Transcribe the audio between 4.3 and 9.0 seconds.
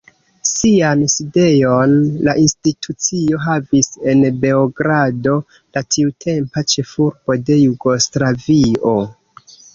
Beogrado, la tiutempa ĉefurbo de Jugoslavio.